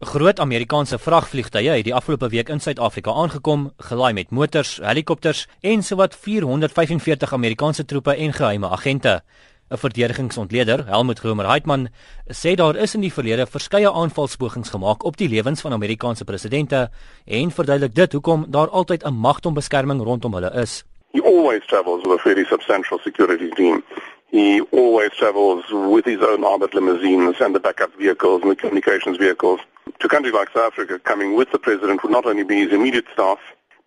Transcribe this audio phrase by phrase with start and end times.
[0.00, 5.82] Groot Amerikaanse vragvliegtuie het die afgelope week in Suid-Afrika aangekom, gelaai met motors, helikopters en
[5.82, 9.22] sowat 445 Amerikaanse troepe en geheime agente.
[9.70, 11.88] 'n Verdedigingsontleder, Helmut Gromer Heitman,
[12.28, 16.90] sê daar is in die verlede verskeie aanvalspogings gemaak op die lewens van Amerikaanse presidente
[17.24, 20.84] en verduidelik dit hoekom daar altyd 'n magtombeskerming rondom hulle is.
[21.12, 23.82] He always travels with a fairly substantial security team.
[24.28, 29.16] He always travels with his own armored limousines and the backup vehicles and the communications
[29.16, 29.60] vehicles.
[30.00, 33.06] To countries like South Africa, coming with the president would not only be his immediate
[33.12, 33.38] staff,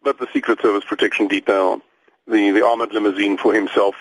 [0.02, 1.82] but the Secret Service protection detail,
[2.28, 3.96] the, the armored limousine for himself,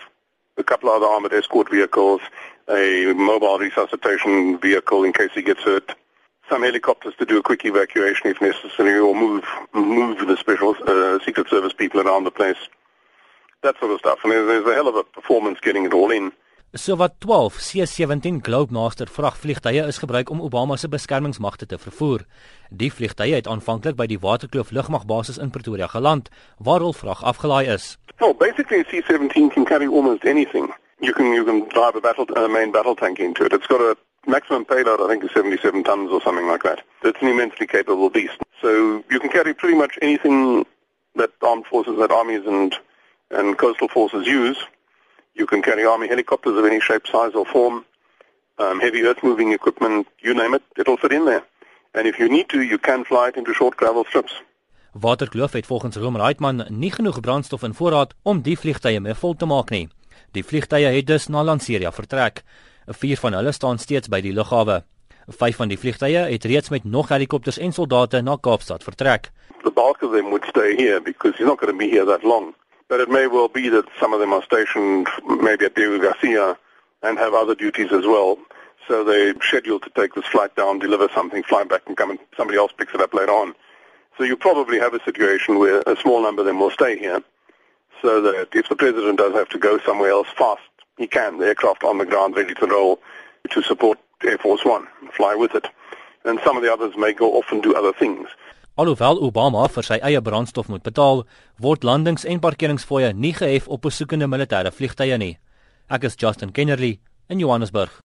[0.57, 2.21] a couple of other armored escort vehicles,
[2.69, 5.95] a mobile resuscitation vehicle in case he gets hurt,
[6.49, 9.45] some helicopters to do a quick evacuation if necessary, or move
[9.75, 12.57] move the special uh, Secret Service people around the place.
[13.63, 14.19] That sort of stuff.
[14.25, 16.33] I mean, there's a hell of a performance getting it all in.
[16.75, 22.27] So wat 12 C-17 Globemaster vragvliegtuie is gebruik om Obama se beskermingsmagte te vervoer.
[22.71, 26.29] Die vliegtuie het aanvanklik by die Waterkloof lugmagbasis in Pretoria geland
[26.59, 27.97] waar hul vrag afgelaai is.
[28.21, 30.69] Well, basically a C-17 can carry almost anything.
[31.01, 33.53] You can you can drive a battle a main battle tank into it.
[33.53, 36.83] It's got a maximum payload I think is 77 tons or something like that.
[37.03, 38.39] It's an immensely capable beast.
[38.61, 40.67] So you can carry pretty much anything
[41.15, 42.77] that armed forces that armies and
[43.31, 44.59] and coastal forces use
[45.39, 47.85] You can carry army helicopters of any shape, size or form,
[48.59, 51.45] um, heavy earth moving equipment, you name it, it'll fit in there.
[51.95, 54.43] And if you need to, you can fly it into short gravel strips.
[54.93, 59.37] Waterkloof het volgens Romer Heitman nie genoeg brandstof in voorraad om die vliegtye mee vol
[59.37, 59.87] te maak nie.
[60.35, 62.43] Die vliegtye het dus na Lanseria vertrek.
[62.99, 64.83] Vier van hulle staan steeds by die lughawe.
[65.29, 69.31] Vyf van die vliegtye het reeds met nog helikopters en soldate na Kaapstad vertrek.
[69.63, 72.25] The bulk of them would stay here because he's not going to be here that
[72.25, 72.55] long.
[72.89, 75.09] But it may well be that some of them are stationed
[75.43, 76.59] maybe at Diego Garcia
[77.03, 78.39] and have other duties as well.
[78.87, 82.19] So they're scheduled to take this flight down, deliver something, fly back and come and
[82.37, 83.55] somebody else picks it up later on.
[84.17, 87.23] So you probably have a situation where a small number of them will stay here
[88.03, 90.63] so that if the president does have to go somewhere else fast,
[90.97, 91.39] he can.
[91.39, 93.01] The aircraft on the ground ready to roll
[93.51, 95.69] to support Air Force One, fly with it.
[96.25, 98.29] And some of the others may go off and do other things.
[98.79, 101.25] Alhoewel Obama vir sy eie brandstof moet betaal,
[101.59, 105.39] word landings- en parkeringsfooie nie gehef op besoekende militêre vliegtye nie.
[105.91, 108.03] Ek is Justin Kennerly in Johannesburg.